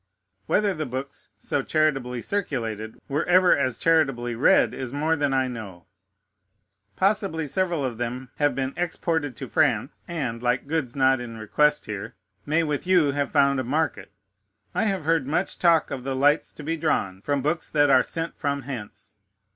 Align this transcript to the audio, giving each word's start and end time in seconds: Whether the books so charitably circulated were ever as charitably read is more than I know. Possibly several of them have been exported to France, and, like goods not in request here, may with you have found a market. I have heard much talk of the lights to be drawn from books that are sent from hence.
Whether 0.47 0.73
the 0.73 0.87
books 0.87 1.29
so 1.37 1.61
charitably 1.61 2.23
circulated 2.23 2.99
were 3.07 3.23
ever 3.25 3.55
as 3.55 3.77
charitably 3.77 4.33
read 4.33 4.73
is 4.73 4.91
more 4.91 5.15
than 5.15 5.31
I 5.31 5.47
know. 5.47 5.85
Possibly 6.95 7.45
several 7.45 7.85
of 7.85 7.99
them 7.99 8.31
have 8.37 8.55
been 8.55 8.73
exported 8.75 9.37
to 9.37 9.47
France, 9.47 10.01
and, 10.07 10.41
like 10.41 10.65
goods 10.65 10.95
not 10.95 11.21
in 11.21 11.37
request 11.37 11.85
here, 11.85 12.15
may 12.47 12.63
with 12.63 12.87
you 12.87 13.11
have 13.11 13.29
found 13.31 13.59
a 13.59 13.63
market. 13.63 14.11
I 14.73 14.85
have 14.85 15.05
heard 15.05 15.27
much 15.27 15.59
talk 15.59 15.91
of 15.91 16.03
the 16.03 16.15
lights 16.15 16.51
to 16.53 16.63
be 16.63 16.77
drawn 16.77 17.21
from 17.21 17.43
books 17.43 17.69
that 17.69 17.91
are 17.91 18.01
sent 18.01 18.39
from 18.39 18.63
hence. 18.63 19.19